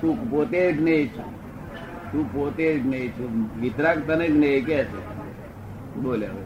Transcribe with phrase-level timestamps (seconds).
[0.00, 1.30] તું પોતે જ નહીં છું.
[2.12, 3.60] તું પોતે જ નહીં છું.
[3.60, 5.00] વિતરાગ તને જ નહીં કે છે.
[5.96, 6.42] બોલે હવે.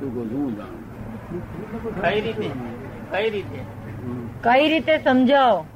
[0.00, 0.82] તું કહું શું જાણું.
[2.02, 2.48] કઈ રીતે?
[3.10, 3.60] કઈ રીતે?
[4.42, 5.66] કઈ રીતે સમજાવો?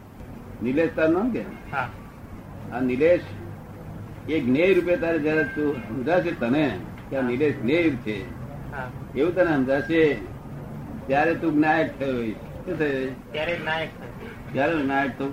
[0.62, 1.44] નિલેશ તાર નામ કે?
[2.72, 3.26] આ નિલેશ
[4.28, 6.78] એ જ્ઞેય રૂપે તારે જયારે તું સમજાશે તને
[7.10, 8.16] કે આ નિલેશ જ્ઞેય છે.
[9.14, 10.18] એવું તને સમજાશે?
[11.06, 12.12] ત્યારે તું નાયક થયો
[12.78, 13.14] થયો?
[13.32, 14.30] ત્યારે નાયક થયો.
[14.52, 15.26] ત્યારે નાયક તો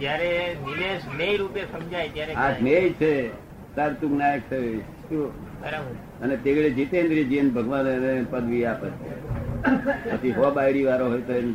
[0.00, 2.52] જ્યારે નિલેશ જ્ઞેય રૂપે સમજાય ત્યારે આ.
[2.52, 3.30] જ્ઞેય છે
[3.74, 5.30] તાર તું નાયક થયો શું?
[5.62, 5.94] બરાબર.
[6.22, 9.14] અને તેગડે જીતેન્દ્રજી ભગવાન એને પદવી આપે છે.
[10.12, 11.52] પછી હો બાયડી વાળો હોય તો એને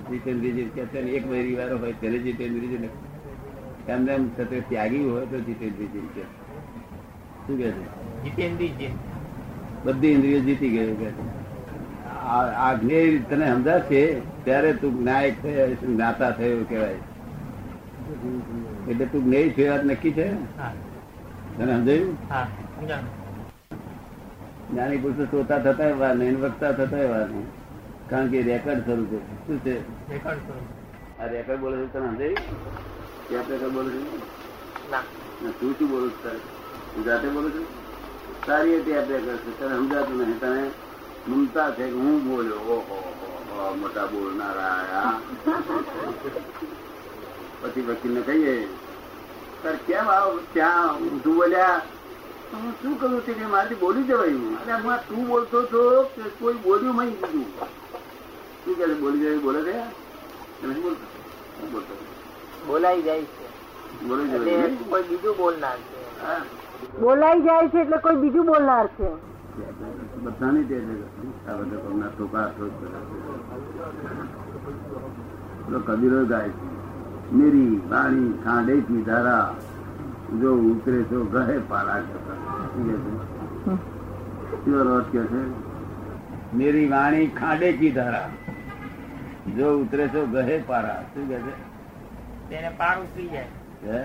[0.75, 2.89] કે છે એક બાયડી વાળો હોય તેને જીતેન્દ્રજી ને
[3.87, 6.23] એમને એમ છતાં ત્યાગી હોય તો જીતેન્દ્રજી કે
[7.47, 7.85] શું કે છે?
[8.23, 8.91] જીતેન્દ્રજી.
[9.85, 11.09] બધી ઇન્દ્રિયો જીતી ગયું કે
[12.25, 17.10] આ જ્ઞેય તને સમજાશે ત્યારે તું નાયક થયો જ્ઞાતા થયો કહેવાય
[18.89, 20.33] એટલે તું જ્ઞેય છે વાત નક્કી છે?
[21.57, 22.17] તને સમજાયું?
[24.71, 27.47] જ્ઞાની પુરુષો શ્રોતા થતા વાર નહીં વક્તા થતા વાર નહીં
[28.09, 29.47] કારણ કે રેકર્ડ શરૂ છે.
[29.47, 29.75] શું છે?
[31.19, 32.37] આ રેકર્ડ બોલે છે તને સમજાયું?
[33.29, 34.21] ક્યાં રેકર્ડ બોલે છે?
[35.59, 36.37] તું શું બોલું છું?
[36.95, 37.65] તું જાતે બોલું છું?
[38.45, 39.59] સારી રીતે રેકર્ડ છે.
[39.59, 40.39] તને સમજાતું નહીં.
[40.39, 40.69] તને
[41.27, 42.55] મમતા છે કે હું બોલ્યો?
[42.55, 45.13] ઓહો હો, હો, મોટા બોલનારા.
[47.71, 48.53] પછી વકીલ ને કહીએ
[49.63, 51.81] સર કેમ આવ ત્યાં ઊંધું બોલ્યા.
[52.51, 55.81] તો હું શું કરું છું કે મારાથી બોલી જવાયું અરે હું તું બોલતો છો
[56.15, 57.45] કે કોઈ બોલ્યું મય બીજું?
[58.65, 59.75] શું કે બોલી જવાયું બોલે છે
[60.63, 61.05] નથી બોલતો?
[61.71, 61.93] બોલતો?
[62.67, 63.45] બોલાઈ જાય છે.
[64.07, 64.53] બોલી એટલે
[64.89, 65.99] કોઈ બીજું બોલનાર છે.
[66.99, 69.09] બોલાઈ જાય છે એટલે કોઈ બીજું બોલનાર છે.
[70.23, 70.77] બધાની તે
[71.47, 71.55] આ
[75.71, 76.80] બધા કબીરો ગાય છે.
[77.31, 79.55] મેરી વાણી ખાંડે થી ધારા
[80.41, 81.99] જો ઉતરે તો ગહે પારા
[85.11, 85.43] કે છે?
[86.53, 88.29] મેરી વાણી ખાંડે કી ધારા.
[89.57, 91.53] જો ઉતરે તો ગહે પારા શું કે છે?
[92.49, 93.45] તેને પાર ઉતરી જાય.
[93.85, 94.01] હે?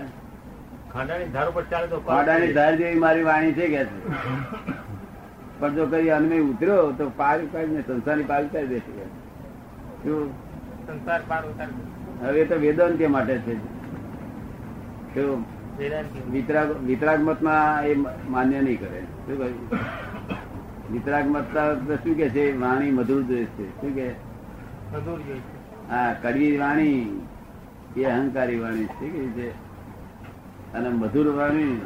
[0.93, 2.53] ખાંડાની ધાર ઉપર ચાલે તો જાય.
[2.53, 3.97] ધાર જેવી મારી વાણી છે કે છે?
[5.59, 8.91] પણ જો કઈ અન્મે ઉતર્યો તો પાર કાઢીને સંસારની પાર ઉતારી દેશે
[10.87, 11.96] સંસાર પાર ઉતારી.
[12.21, 13.55] હવે તો વેદાંત્ય માટે છે.
[16.31, 17.95] વિતરાગ વિતરાગ મતમાં એ
[18.29, 18.99] માન્ય નહીં કરે.
[18.99, 19.69] શું કહ્યું?
[20.91, 22.57] વિતરાગ મતમાં શું કે છે?
[22.57, 23.81] વાણી મધુર જોઈએ છે.
[23.81, 24.09] શું કે?
[24.93, 25.19] મધુર
[25.89, 27.21] હા કડવી વાણી
[27.97, 29.09] એ અહંકારી વાણી છે.
[29.09, 29.49] કેવી છે
[30.73, 31.81] અને મધુર વાણી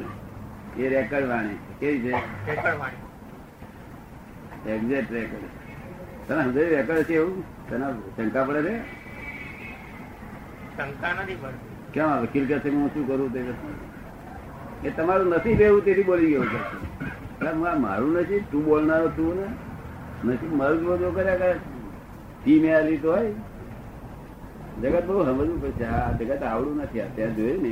[0.78, 1.80] એ રેકર્ડ વાણી છે.
[1.80, 2.14] કેવી છે
[4.70, 5.44] એક્ઝેક્ટ રેકર્ડ
[6.28, 6.72] તને સમજાયું?
[6.72, 7.44] રેકર્ડ છે એવું?
[7.70, 7.88] તને
[8.18, 9.01] શંકા પડે છે?
[10.81, 11.38] શંકા નથી
[11.94, 13.42] કેમ વકીલ કે હું શું કરું તે
[14.84, 16.44] એ તમારું નથી લેવું તેથી બોલી ગયો
[17.42, 19.47] કે મારું નથી, તું બોલનારો તું ને.
[20.25, 21.56] નથી, મારું બધો કર્યા કરે
[22.44, 23.31] ટી મેં લીધો હોય.
[24.81, 27.02] જગત બહુ સમજવું પડશે આ જગત આવડું નથી.
[27.02, 27.72] આ ત્યાં જોયું ને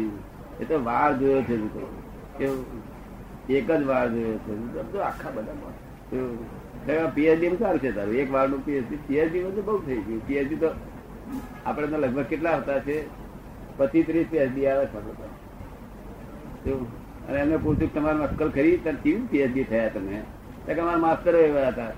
[0.60, 1.82] એ તો વાર જોયો છે તો.
[3.50, 4.54] એક જ વાર જોયો છે.
[4.92, 8.16] તો આખા બધા પીએચડી સારું છે તારું.
[8.16, 10.22] એક વારનું પીએચડી પીએચડી બધું બહુ થઈ ગયું.
[10.28, 10.70] પીએચડી તો
[11.66, 12.98] આપણે લગભગ કેટલા આવતા છે?
[13.78, 16.74] પચીસ ત્રીસ પીએચડી આવે છે?
[17.30, 18.78] અને એમને પૂછ્યું તમારે અક્કલ ખરી?
[18.78, 20.22] ત્યારે કેવી પીએચડી થયા તમે?
[20.66, 21.92] કે અમારા માસ્તર એવા હતા.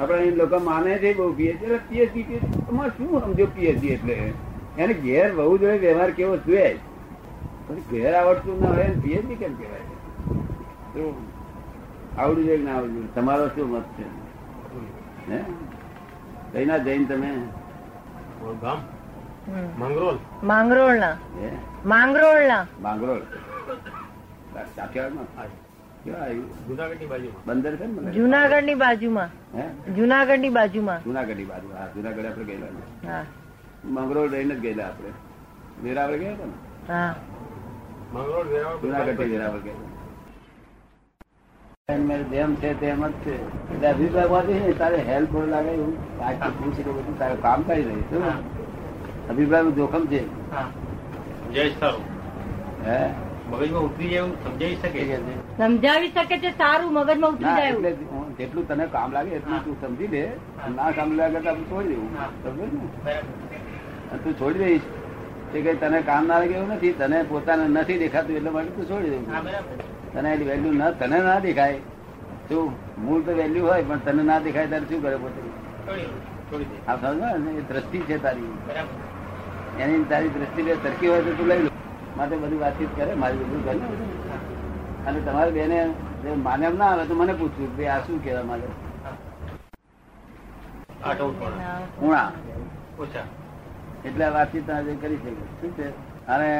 [0.00, 4.32] આપણે અહીં લોકો માને છે બહુ પીએચડી પીએચડી તમારે શું સમજો પીએચડી એટલે?
[4.78, 6.78] એને ઘેર બહુ જોઈએ વ્યવહાર કેવો જોઈએ
[7.68, 11.12] પછી ઘેર આવડતું ના હોય પીએચડી કેમ કહેવાય?
[12.18, 14.04] આવડું જોઈએ ના આવડું તમારો શું મત છે?
[15.32, 15.40] હે?
[16.54, 17.30] કઈ ના જઈને તમે
[19.78, 20.18] માંગરોળ?
[20.42, 20.98] માંગરોળ?
[20.98, 21.14] ના
[21.84, 23.22] માંગરોળ ના માંગરોળ
[24.54, 25.26] કાઠિયાવાડમાં
[26.04, 26.26] કેવા
[27.06, 27.44] બાજુમાં.
[27.46, 29.30] બંદર છે ને જુનાગઢની બાજુમાં.
[29.54, 29.64] હે?
[29.92, 31.00] જુનાગઢની બાજુમાં.
[31.44, 32.70] બાજુ હા જુનાગઢ આપડે ગયેલા
[33.06, 33.24] હા.
[33.94, 35.10] મંગરોળ રહીને જ ગયેલા આપડે
[35.84, 36.56] વેરાવળ ગયા હતા ને?
[36.88, 37.14] હા.
[38.14, 39.93] મંગરોળ વેરાવળ જુનાગઢથી વેરાવળ ગયા
[41.88, 43.32] જેમ છે તેમ જ છે.
[43.70, 45.92] એટલે અભિપ્રાયમાંથી ને તારે હેલ્પ લાગે એવું?
[46.58, 48.16] પૂછે કે બધું તારે કામ કરી રહી છે
[49.28, 50.20] અભિપ્રાય જોખમ છે.
[50.50, 50.64] હા.
[51.80, 52.02] સારું
[52.86, 52.98] હે?
[53.50, 54.32] મગજમાં ઉતરી જાય એવું?
[54.44, 55.04] સમજાઈ શકે?
[55.04, 55.18] છે?
[55.58, 57.92] સમજાવી શકે છે સારું મગજમાં ઉતરી જાય એટલે
[58.38, 60.24] જેટલું તને કામ લાગે એટલું તું સમજી લે.
[60.76, 62.88] ના કામ લાગે તો આપણે છોડી દેવું.
[63.04, 64.18] ને?
[64.18, 64.86] તું છોડી દઈશ.
[65.52, 66.92] તે કઈ તને કામ ના લાગે એવું નથી.
[66.94, 69.93] તને પોતાને નથી દેખાતું એટલે માટે તું છોડી હા દેવું બરાબર.
[70.14, 71.80] તને એની વેલ્યુ ના તને ના દેખાય.
[72.48, 72.56] તો
[73.04, 75.40] મૂળ તો વેલ્યુ હોય પણ તને ના દેખાય ત્યારે શું કરે પોતે
[76.88, 78.52] આ સમજો ને એ દ્રષ્ટિ છે તારી.
[79.78, 81.70] એની તારી દ્રષ્ટિ બે સરખી હોય તો તું લઈ લો.
[82.16, 83.74] માટે બધું વાતચીત કરે મારી બધું કરે.
[85.06, 85.78] અને તમારે બેને
[86.46, 88.68] માને ના આવે તો મને પૂછવું કે આ શું કહેવા માંગે?
[92.00, 92.28] ઉણા.
[94.04, 94.66] એટલે વાતચીત
[95.02, 95.30] કરી શકે
[95.60, 95.86] શું છે?
[96.28, 96.50] અને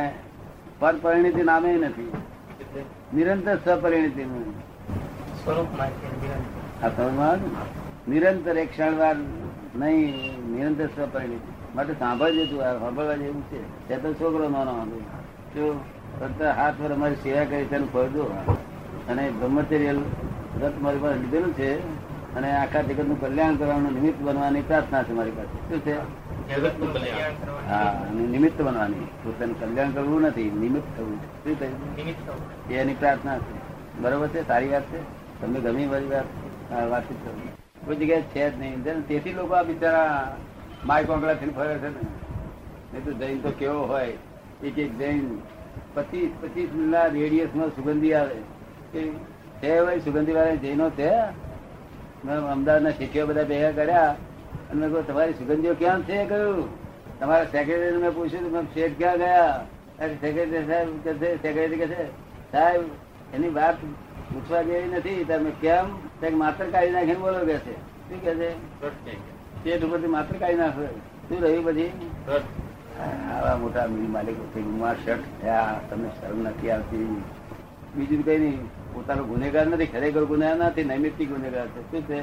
[0.80, 2.12] પરપરિણીતિ નામે નથી.
[3.14, 4.24] નિરંતર સપરિણીતિ
[8.08, 8.58] નિરંતર.
[8.58, 9.16] એક ક્ષણ ક્ષણવાર
[9.76, 10.10] નહીં
[10.54, 13.88] નિરંતર સ્વપરિણીતિ માટે સાંભળજે તું સાંભળવા જેવું છે.
[13.88, 15.00] તે તો છોકરો નાનો હતો.
[15.54, 15.80] જો
[16.20, 18.22] ફક્ત હાથ પર અમારી સેવા કરી તેનું ફરજો
[19.08, 21.78] અને બ્રહ્મચર્ય વ્રત મારી પાસે લીધેલું છે
[22.34, 25.68] અને આખા જગતનું કલ્યાણ કરવાનું નિમિત્ત બનવાની પ્રાર્થના છે મારી પાસે.
[25.68, 25.94] શું છે?
[25.94, 26.23] જગતનું.
[27.68, 29.06] હા નિમિત્ત બનવાની.
[29.24, 31.16] પોતાનું કલ્યાણ કરવું નથી, નિમિત્ત થવું.
[31.16, 32.68] શું થયું?
[32.70, 33.54] એની પ્રાર્થના છે.
[34.00, 34.46] બરોબર છે?
[34.46, 35.00] સારી વાત છે?
[35.40, 36.24] તમને ગમી મારી વાત
[36.90, 37.34] વાતચીત કરો.
[37.86, 39.06] કોઈ જગ્યાએ છે જ નહીં.
[39.06, 40.36] તેથી લોકો આ બિચારા
[40.86, 42.06] માય કોંકડા થી ફરે છે ને.
[42.92, 44.12] નહીં તો જૈન તો કેવો હોય?
[44.64, 45.38] એક એક જૈન
[45.94, 48.36] પચીસ પચીસ મિલના રેડિયસમાં સુગંધી આવે.
[49.62, 51.10] છે હોય સુગંધી વાળા જૈનો છે?
[52.24, 54.16] મેં અમદાવાદના શીખ્યો બધા ભેગા કર્યા.
[54.74, 56.24] અને મેં કહ્યું તમારી સુગંધીઓ ક્યાં છે?
[56.26, 56.68] કહ્યું,
[57.20, 59.66] તમારા સેક્રેટરી મેં પૂછ્યું મેં શેઠ ક્યાં ગયા?
[60.20, 62.06] સેક્રેટરી સાહેબ કે છે સેક્રેટરી કે છે.
[62.52, 62.82] સાહેબ,
[63.34, 63.76] એની વાત
[64.32, 65.24] પૂછવા જેવી નથી.
[65.24, 66.38] તમે કેમ?
[66.38, 67.74] માત્ર કાઢી નાખીને બોલો કે છે.
[68.08, 68.50] શું કે છે?
[69.64, 70.86] શેઠ ઉપરથી માત્ર કાઢી નાખો.
[71.28, 71.90] શું રહ્યું પછી?
[73.32, 77.22] આવા મોટા મિલ માલિકો થઈ ગુમા શર્ટ થયા તમને શરમ નથી આવતી.
[77.96, 78.66] બીજું કઈ નહીં.
[78.94, 81.80] પોતાનો ગુનેગાર નથી, ખરેખર ગુનેગાર નથી નૈમિતિક ગુનેગાર છે.
[81.90, 82.20] શું છે?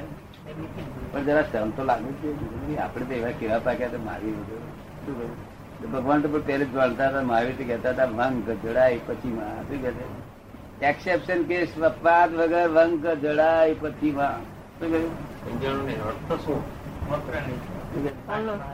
[1.12, 2.78] પણ જરા શરમ તો લાગે છે.
[2.78, 4.50] આપણે તો એવા કેવા પાક્યા તો મારી શું
[5.08, 5.92] કહ્યું?
[5.92, 9.64] ભગવાન તો પણ પહેલે જ જાણતા હતા મહાવીર તો કહેતા હતા ભંગ જડાય પછી માં.
[9.68, 14.38] શું કહે એક્સેપ્શન કેસ અપવાદ વગર ભંગ જડાય પછી માં.
[14.80, 15.12] શું કહ્યું?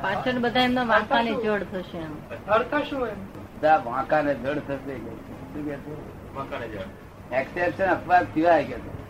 [0.01, 2.13] પાછળ બધા એમના વાંકા ને જોડ થશે એમ.
[2.47, 3.19] અર્થ શું એમ?
[3.55, 7.35] બધા વાંકાને જડ થશે શું જળ.
[7.35, 8.75] એક્સેપ્શન અપવાદ સિવાય કે.
[8.75, 9.06] વાંકા ને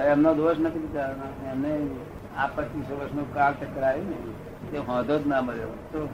[0.00, 0.78] એમનો દોષ નથી.
[1.50, 1.86] એમને
[2.36, 4.16] આ પચીસો વર્ષનો કાળ આવ્યું ને
[4.70, 5.66] તે હોંધો જ ના મળ્યો.
[5.66, 6.08] તો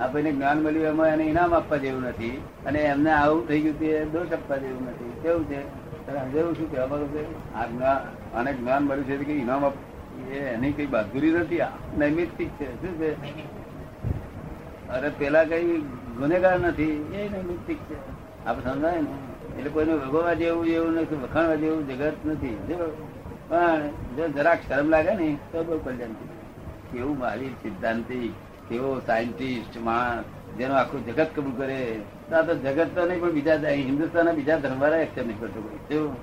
[0.00, 2.42] આપણને જ્ઞાન મળ્યું, એમાં એને ઇનામ આપવા જેવું નથી.
[2.66, 5.12] અને એમને આવું થઈ ગયું તે દોષ આપવા જેવું નથી.
[5.22, 5.62] કેવું છે?
[6.06, 7.30] સમજાવું શું કહેવા માંગુ છે?
[7.72, 9.72] જ્ઞાન, આને જ્ઞાન મળ્યું છે કે ઇનામ આપ
[10.32, 11.60] એની કઈ બહાદુરી નથી.
[11.60, 11.68] આ
[11.98, 12.82] નૈમિતિક છે.
[12.82, 13.22] શું છે?
[14.88, 15.80] અરે પેલા કઈ
[16.18, 16.90] ગુનેગાર નથી.
[17.14, 17.96] એ નૈમિતિક છે.
[18.46, 19.29] આપણે સમજાય ને?
[19.58, 22.56] એટલે કોઈને ભોગવવા જેવું એવું નથી વખાણવા જેવું જગત નથી.
[23.48, 23.86] પણ
[24.16, 26.12] જો જરાક શરમ લાગે ને તો બહુ કલ્યાણ
[26.92, 28.32] કેવું મારી સિદ્ધાંતિ
[28.68, 30.24] કેવો સાયન્ટિસ્ટ માણસ
[30.58, 32.00] જેનું આખું જગત કબૂલ કરે.
[32.30, 35.78] તો આ તો જગત તો નહીં પણ બીજા હિન્દુસ્તાનના બીજા ધર્મવાળા એક્સેપ્ટ નહીં કરતો કોઈ
[35.88, 36.16] કેવું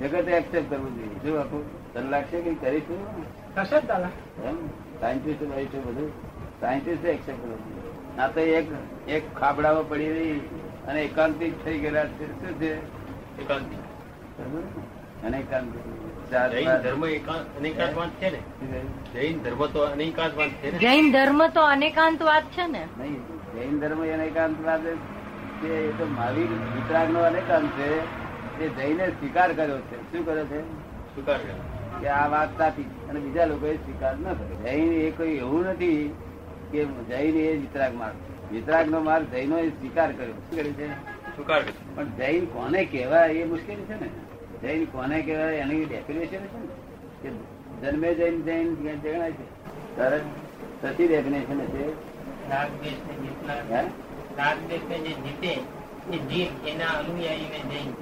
[0.00, 1.16] જગતે એક્સેપ્ટ કરવું જોઈએ.
[1.22, 3.00] શું આખું તને લાગશે કે કરીશું
[4.44, 4.56] એમ?
[5.00, 6.10] સાયન્ટિસ્ટ છે બધું.
[6.60, 8.18] સાયન્ટિસ્ટ એક્સેપ્ટ કરવું જોઈએ.
[8.18, 8.66] આ તો એક
[9.08, 10.40] એક ખાબડામાં પડી રહી.
[10.88, 12.26] અને એકાંતિક થઈ ગયેલા છે.
[12.40, 12.74] શું છે?
[13.42, 13.78] એકાંતિક.
[15.24, 15.82] અને એકાંતિક
[16.30, 18.40] જૈન ધર્મ અનેકાંતવાદ છે ને?
[19.14, 22.88] જૈન ધર્મ તો અનેકાંતવાદ છે જૈન ધર્મ તો અનેકાંતવાદ છે ને?
[22.98, 23.18] નહીં
[23.54, 25.86] જૈન ધર્મ એને એકાંતવાદ છે.
[25.86, 28.00] એ તો મહાવીર વિતરાગ નો અનેકાંત છે.
[28.58, 30.12] તે જૈને સ્વીકાર કર્યો છે.
[30.12, 30.60] શું કર્યો છે?
[31.14, 31.54] સ્વીકાર કરે.
[32.00, 34.62] કે આ વાત સાચી અને બીજા લોકોએ સ્વીકાર ન કર્યો.
[34.62, 36.14] જૈન એ કોઈ એવું નથી
[36.72, 38.16] કે જૈન એ વિતરાગ માર્ગ
[38.52, 40.32] વિતરાગ નો માર્ગ જૈનો એ સ્વીકાર કર્યો.
[40.32, 40.92] શું કર્યું છે?
[41.34, 41.62] સ્વીકાર
[41.94, 44.06] પણ જૈન કોને કહેવાય એ મુશ્કેલી છે ને?
[44.62, 47.30] જૈન કોને કહેવાય એની ડેફિનેશન છે ને?
[47.30, 47.30] કે
[47.86, 49.96] જન્મે જૈન જૈન જણાય છે.
[49.96, 50.20] તરત
[50.82, 52.10] સચી ડેફિનેશન છે.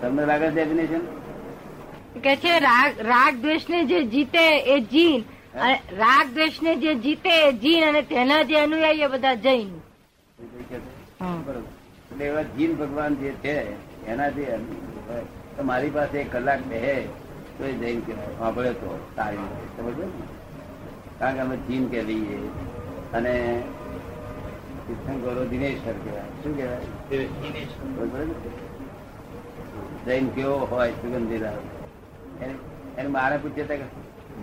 [0.00, 1.00] તમને લાગે ડેફિનેશન
[2.20, 5.24] કે છે રાગ રાગ દ્વેષ ને જે જીતે એ જીન.
[5.60, 9.70] અને રાગ દ્વેષ ને જે જીતે એ જીન અને તેના જે અનુયાયી એ બધા જૈન.
[10.38, 13.54] એટલે એવા જીન ભગવાન જે છે
[14.06, 14.44] એનાથી
[15.56, 17.02] તો મારી પાસે એક કલાક બે
[17.58, 20.06] તો એ જૈન કહેવાય સાંભળે તો સારી સમજ ને?
[21.18, 22.38] કારણ કે અમે જીન કે લઈએ.
[23.12, 23.62] અને
[24.86, 26.22] તીર્થંકરો દિનેશ્વર કહેવાય.
[26.42, 27.24] શું કહેવાય?
[27.42, 27.68] દિનેશ.
[30.06, 31.58] જૈન કેવો હોય સુગંધીદાર
[32.42, 32.54] એને
[32.98, 33.86] એને મારે પૂછ્યા હતા કે,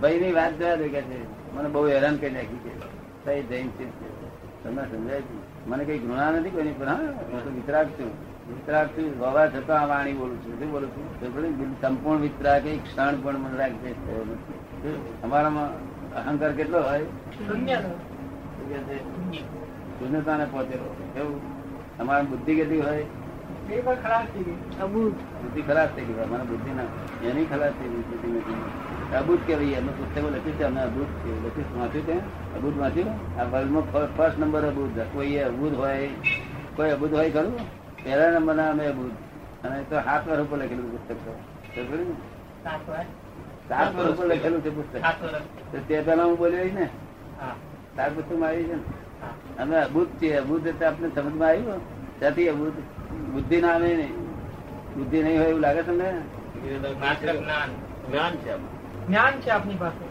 [0.00, 1.18] ભાઈ ની વાત જોયા દે કે છે?
[1.54, 3.48] મને બહુ હેરાન કરી નાખી છે.
[3.48, 3.86] જૈન છે.
[4.66, 5.22] તમને સમજાય
[5.66, 8.10] મને કઈ ઘૃણા નથી કોઈની પણ હા હું તો વિતરાગ છું.
[8.48, 10.54] વિતરાગ છું હોવા છતાં આ વાણી બોલું છું.
[10.58, 11.80] શું બોલું છું?
[11.80, 14.96] સંપૂર્ણ વિતરાગ એક ક્ષણ પણ મને લાગે થયો નથી.
[15.24, 15.70] અમારામાં
[16.20, 17.06] અહંકાર કેટલો હોય?
[19.98, 21.40] શૂન્યતાને પહોંચેલો કેવું
[22.00, 23.04] અમારા બુદ્ધિ કેટલી હોય?
[25.42, 26.88] બુદ્ધિ ખરાબ થઈ ગઈ મને બુદ્ધિ ના
[27.22, 28.58] એની ખરાબ થઈ ગઈ બુદ્ધિ નથી.
[29.14, 31.10] અબૂત કહેવાય એમનું પુસ્તકો લખ્યું છે અમે અબૂત
[31.44, 32.16] લખ્યું વાંચ્યું છે?
[32.56, 33.10] અબૂત વાંચ્યું?
[33.38, 33.84] આ વર્લ્ડમાં
[34.16, 36.08] ફર્સ્ટ નંબર અબૂત કોઈ અબૂત હોય
[36.76, 37.54] કોઈ અબૂત હોય ખરું?
[38.04, 39.14] પહેલા નંબરના અમે અબૂત
[39.64, 41.32] અને તો હાથ વાર ઉપર લખેલું પુસ્તક તો.
[41.74, 42.00] ખબર
[42.64, 44.08] સાત વાર.
[44.10, 44.94] ઉપર લખેલું છે પુસ્તક.
[45.00, 45.16] સાત
[45.72, 46.86] તો તે પહેલા હું બોલ્યો ને
[47.96, 48.82] તાર પુસ્તકમાં આવી છે ને?
[49.58, 50.36] અમે અબૂધ છીએ.
[50.38, 51.80] અબૂત એટલે આપણે સમજમાં આવ્યું?
[52.18, 52.74] ત્યાંથી અબૂત
[53.32, 54.14] બુદ્ધિ ના આવે નહીં
[54.96, 56.08] બુદ્ધિ નહીં હોય એવું લાગે તમને?
[56.62, 57.70] જ્ઞાન.
[58.10, 58.54] જ્ઞાન છે.
[59.08, 60.04] જ્ઞાન છે આપની પાસે?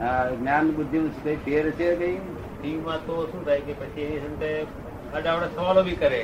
[0.00, 2.16] હા જ્ઞાન બુદ્ધિ કઈ ફેર છે કઈ?
[2.78, 4.66] માં તો શું થાય કે પછી એની સાથે
[5.14, 6.20] અડાવડા સવાલો બી કરે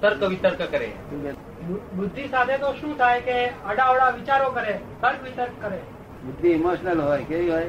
[0.00, 0.88] તર્ક વિતર્ક કરે.
[1.96, 5.80] બુદ્ધિ સાથે તો શું થાય કે અડાવડા વિચારો કરે તર્ક વિતર્ક કરે?
[6.24, 7.68] બુદ્ધિ ઇમોશનલ હોય કેવી હોય?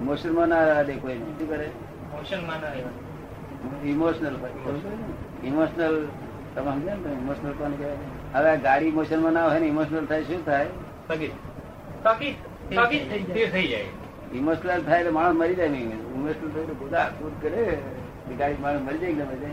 [0.00, 1.68] ઇમોશનલ ના દે કોઈ શું કરે?
[2.12, 4.52] મોશનમાં ના રહેવાય ઇમોશનલ હોય
[5.44, 5.94] ઇમોશનલ
[6.54, 7.98] તમે સમજે ને ઇમોશનલ કોણ કહેવાય?
[8.34, 10.66] હવે ગાડી ઇમોશનલ ના હોય ને ઇમોશનલ થાય શું થાય?
[11.04, 11.32] સ્થગિત
[12.00, 12.36] સ્થગિત
[14.34, 15.88] ઇમોશનલ થાય એટલે માણસ મરી જાય નહીં.
[16.16, 17.78] ઇમોશનલ થાય એટલે કુદા કૂદ કરે.
[18.28, 19.50] બિગાડી માણસ મરી જાય ગમે જાય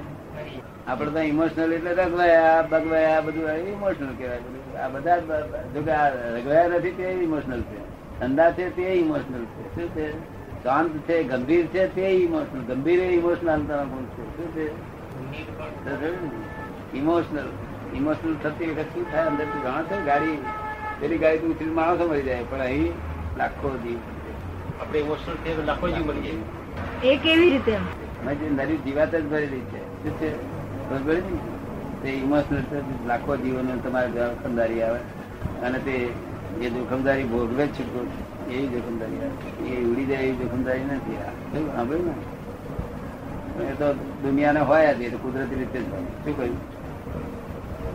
[0.88, 4.84] આપડે તો ઇમોશનલ એટલે રગવાયા બગવાયા બધું ઇમોશનલ કહેવાય.
[4.84, 5.18] આ બધા
[5.74, 5.94] જો કે
[6.38, 7.80] રગવાયા નથી તે ઇમોશનલ છે.
[8.20, 9.63] ઠંડા છે તે ઇમોશનલ છે.
[9.75, 10.08] શું છે?
[10.63, 13.60] શાંત છે ગંભીર છે તે ઇમોશનલ ગંભીર ઇમોશનલ
[13.91, 14.24] ગુણ છે?
[14.38, 14.65] શું છે?
[16.98, 17.48] ઇમોશનલ
[17.96, 19.25] ઇમોશનલ થતી વખત શું થાય?
[19.27, 20.38] અંદર તું જાણો છો ગાડી
[21.01, 22.93] પેલી ગાડી તું ઉતરીને માણસો મરી જાય પણ અહીં
[23.38, 23.98] લાખો જીવ.
[24.81, 27.10] આપણે ઇમોશનલ થઈએ લાખો જીવ મળી જાય.
[27.10, 27.77] એ કેવી રીતે?
[28.51, 30.03] નરી જીવાત જ ભરેલી છે.
[30.03, 30.29] શું છે?
[31.05, 31.39] ભરેલી?
[32.03, 32.63] તે ઇમોશનલ
[33.08, 35.00] લાખો જીવોને તમારે જોખમદારી આવે.
[35.62, 35.96] અને તે
[36.60, 37.84] જે જોખમદારી ભોગવે છે
[38.53, 39.70] એવી જોખમદારી આવે.
[39.70, 41.29] એ ઉડી જાય એવી જોખમદારી નથી આ.
[41.75, 43.65] સાંભળ્યું ને?
[43.65, 45.89] એ તો દુનિયાને હોય જ એ તો કુદરતી રીતે જ
[46.24, 46.58] શું કહ્યું?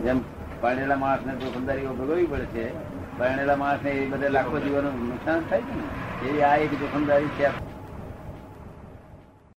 [0.03, 0.19] જેમ
[0.61, 5.75] પાડેલા માણસને જોખમદારીઓ ભોગવવી પડે છે પરણેલા માણસને એ બધા લાખો જીવોનું નુકસાન થાય છે
[5.75, 5.87] ને?
[6.21, 7.47] એવી આ એક જોખમદારી છે.